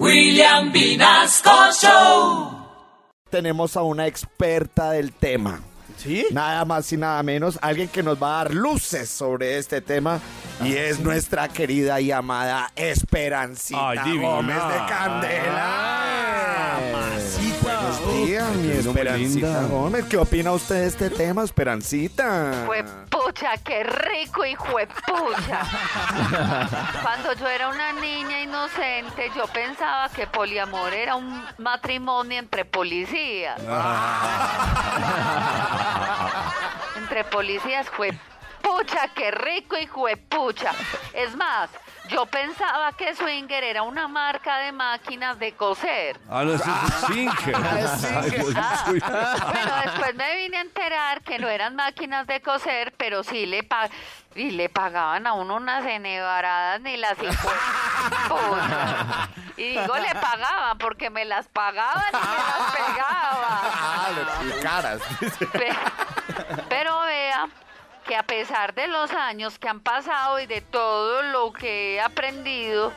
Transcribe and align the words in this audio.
William 0.00 0.72
Vinasco 0.72 1.70
Show. 1.80 2.50
Tenemos 3.30 3.76
a 3.76 3.82
una 3.82 4.06
experta 4.08 4.90
del 4.90 5.12
tema. 5.12 5.60
¿Sí? 5.96 6.26
Nada 6.32 6.64
más 6.64 6.92
y 6.92 6.96
nada 6.96 7.22
menos, 7.22 7.58
alguien 7.62 7.86
que 7.88 8.02
nos 8.02 8.20
va 8.20 8.40
a 8.40 8.44
dar 8.44 8.54
luces 8.54 9.08
sobre 9.08 9.58
este 9.58 9.80
tema 9.80 10.20
y 10.64 10.72
es 10.72 10.98
nuestra 10.98 11.48
querida 11.48 12.00
y 12.00 12.10
amada 12.10 12.72
Esperancita 12.74 13.90
Ay. 13.90 14.18
Gómez 14.18 14.56
de 14.56 14.78
Candela. 14.88 15.83
Buenos 17.62 18.26
días, 18.26 18.54
mi 18.56 18.70
Esperancita. 18.70 19.62
Gómez. 19.62 20.04
¿Qué 20.04 20.18
opina 20.18 20.52
usted 20.52 20.74
de 20.82 20.86
este 20.86 21.08
tema, 21.08 21.42
Esperancita? 21.42 22.64
Juepucha, 22.66 23.56
qué 23.64 23.82
rico 23.82 24.44
y 24.44 24.54
juepucha. 24.54 25.62
Cuando 27.02 27.32
yo 27.32 27.48
era 27.48 27.68
una 27.68 27.92
niña 27.92 28.42
inocente, 28.42 29.30
yo 29.34 29.46
pensaba 29.46 30.10
que 30.10 30.26
poliamor 30.26 30.92
era 30.92 31.16
un 31.16 31.42
matrimonio 31.56 32.38
entre 32.38 32.66
policías. 32.66 33.58
entre 36.96 37.24
policías, 37.24 37.88
juepucha, 37.88 39.08
qué 39.14 39.30
rico 39.30 39.78
y 39.78 39.86
juepucha. 39.86 40.72
Es 41.14 41.34
más, 41.34 41.70
yo 42.08 42.26
pensaba 42.26 42.92
que 42.92 43.14
Swinger 43.14 43.64
era 43.64 43.82
una 43.82 44.08
marca 44.08 44.58
de 44.58 44.72
máquinas 44.72 45.38
de 45.38 45.52
coser. 45.54 46.18
Ah, 46.30 46.42
no, 46.44 46.52
eso 46.54 46.64
es 46.64 46.70
Singer. 47.06 47.56
Bueno, 47.56 47.76
después 49.84 50.14
me 50.14 50.36
vine 50.36 50.58
a 50.58 50.60
enterar 50.60 51.22
que 51.22 51.38
no 51.38 51.48
eran 51.48 51.74
máquinas 51.76 52.26
de 52.26 52.40
coser, 52.42 52.92
pero 52.96 53.22
sí 53.22 53.46
le 53.46 53.62
pa- 53.62 53.88
y 54.34 54.50
le 54.50 54.68
pagaban 54.68 55.26
a 55.26 55.32
uno 55.34 55.54
unas 55.56 55.84
enebaradas 55.86 56.80
ni 56.80 56.96
las. 56.96 57.16
Y 59.56 59.78
digo 59.78 59.96
le 59.96 60.14
pagaban 60.14 60.76
porque 60.78 61.10
me 61.10 61.24
las 61.24 61.46
pagaban 61.48 62.04
y 62.12 62.16
me 62.16 62.36
las 62.36 62.72
pegaba. 62.72 63.60
Ah, 63.62 64.08
le 64.44 64.58
caras. 64.60 65.00
Pe- 65.52 65.76
Pero 66.68 67.00
vea 67.02 67.46
que 68.06 68.16
a 68.16 68.22
pesar 68.22 68.74
de 68.74 68.86
los 68.88 69.10
años 69.12 69.58
que 69.58 69.68
han 69.68 69.80
pasado 69.80 70.38
y 70.40 70.46
de 70.46 70.60
todo 70.60 71.22
lo 71.22 71.52
que 71.52 71.94
he 71.96 72.00
aprendido, 72.00 72.92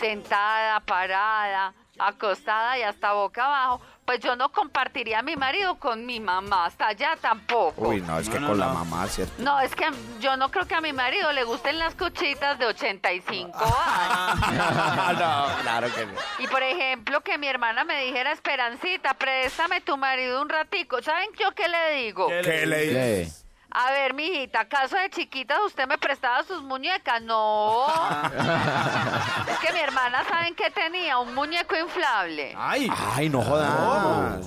sentada, 0.00 0.80
parada, 0.80 1.74
acostada 1.98 2.78
y 2.78 2.82
hasta 2.82 3.12
boca 3.12 3.44
abajo, 3.44 3.80
pues 4.04 4.18
yo 4.20 4.34
no 4.34 4.50
compartiría 4.50 5.20
a 5.20 5.22
mi 5.22 5.36
marido 5.36 5.76
con 5.76 6.04
mi 6.06 6.18
mamá, 6.18 6.66
hasta 6.66 6.88
allá 6.88 7.16
tampoco. 7.20 7.88
Uy, 7.88 8.00
no, 8.00 8.18
es 8.18 8.28
que 8.28 8.34
No, 8.36 8.40
no, 8.40 8.48
con 8.48 8.58
la 8.60 8.68
mamá, 8.68 9.06
¿cierto? 9.06 9.34
No, 9.38 9.60
es 9.60 9.74
que 9.76 9.88
yo 10.20 10.36
no 10.36 10.50
creo 10.50 10.66
que 10.66 10.74
a 10.74 10.80
mi 10.80 10.92
marido 10.92 11.32
le 11.32 11.44
gusten 11.44 11.78
las 11.78 11.94
cuchitas 11.94 12.58
de 12.58 12.66
85 12.66 13.52
años. 13.86 15.18
no, 15.18 15.62
claro 15.62 15.94
que 15.94 16.06
no. 16.06 16.12
Y 16.38 16.46
por 16.48 16.62
ejemplo, 16.62 17.20
que 17.20 17.38
mi 17.38 17.46
hermana 17.46 17.84
me 17.84 18.04
dijera, 18.04 18.32
Esperancita, 18.32 19.14
préstame 19.14 19.80
tu 19.82 19.96
marido 19.96 20.42
un 20.42 20.48
ratico. 20.48 21.00
¿Saben 21.02 21.28
yo 21.38 21.52
qué 21.54 21.68
le 21.68 21.92
digo? 21.96 22.26
¿Qué 22.28 22.66
le 22.66 22.80
dices? 22.80 23.41
A 23.74 23.90
ver, 23.90 24.12
mijita, 24.12 24.60
¿acaso 24.60 24.96
de 24.96 25.08
chiquita 25.08 25.64
usted 25.64 25.86
me 25.86 25.96
prestaba 25.96 26.42
sus 26.44 26.62
muñecas? 26.62 27.22
No. 27.22 27.86
es 29.48 29.58
que 29.60 29.72
mi 29.72 29.80
hermana, 29.80 30.22
¿saben 30.28 30.54
qué 30.54 30.70
tenía? 30.70 31.16
Un 31.18 31.34
muñeco 31.34 31.74
inflable. 31.76 32.54
Ay, 32.58 32.92
Ay, 33.16 33.30
no 33.30 33.40
jodas. 33.40 34.46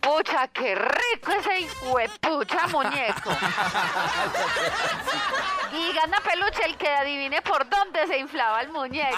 Pucha, 0.00 0.46
qué 0.48 0.74
rico 0.74 1.32
ese 1.32 1.68
huepucha 1.88 2.66
muñeco. 2.68 3.30
Y 5.72 5.92
gana 5.92 6.18
peluche 6.20 6.64
el 6.64 6.76
que 6.76 6.88
adivine 6.88 7.42
por 7.42 7.68
dónde 7.68 8.06
se 8.06 8.16
inflaba 8.18 8.60
el 8.62 8.70
muñeco. 8.70 9.16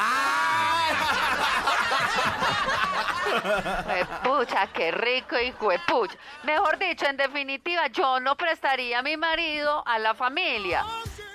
Pucha, 4.23 4.67
qué 4.69 4.91
rico 4.91 5.39
y 5.39 5.55
huepucha. 5.61 6.17
Mejor 6.45 6.79
dicho, 6.79 7.07
en 7.07 7.17
definitiva, 7.17 7.87
yo 7.89 8.21
no 8.21 8.37
prestaría 8.37 8.99
a 8.99 9.03
mi 9.03 9.17
marido 9.17 9.83
a 9.87 9.99
la 9.99 10.15
familia. 10.15 10.85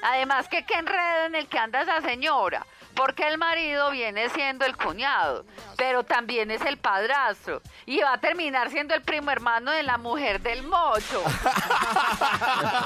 Además 0.04 0.48
que 0.50 0.66
qué 0.66 0.76
enredo 0.76 1.26
en 1.26 1.36
el 1.36 1.48
que 1.48 1.58
anda 1.58 1.82
esa 1.82 2.02
señora. 2.02 2.66
Porque 2.96 3.28
el 3.28 3.38
marido 3.38 3.92
viene 3.92 4.30
siendo 4.30 4.66
el 4.66 4.78
cuñado, 4.78 5.46
pero 5.78 6.04
también 6.04 6.52
es 6.52 6.62
el 6.62 6.78
padrastro. 6.78 7.62
Y 7.86 8.00
va 8.00 8.14
a 8.14 8.18
terminar 8.20 8.70
siendo 8.70 8.94
el 8.94 9.02
primo 9.02 9.32
hermano 9.32 9.72
de 9.72 9.84
la 9.84 9.98
mujer 9.98 10.42
del 10.42 10.64
mocho. 10.64 11.24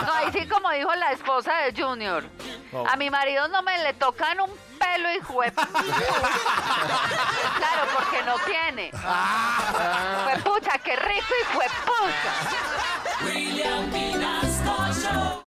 No, 0.07 0.13
ahí 0.13 0.31
sí 0.31 0.47
como 0.47 0.69
dijo 0.71 0.93
la 0.95 1.11
esposa 1.11 1.53
de 1.57 1.81
Junior. 1.81 2.23
A 2.87 2.95
mi 2.95 3.09
marido 3.09 3.47
no 3.47 3.61
me 3.61 3.77
le 3.83 3.93
tocan 3.93 4.39
un 4.39 4.49
pelo 4.77 5.11
y 5.13 5.19
Claro, 5.19 5.67
porque 7.93 8.23
no 8.23 8.35
tiene. 8.45 8.91
Juepucha, 10.23 10.77
qué 10.79 10.95
rico 10.95 11.33
y 11.41 11.45
juepucha. 11.53 12.33
William 13.23 13.91
Vinasco 13.91 15.43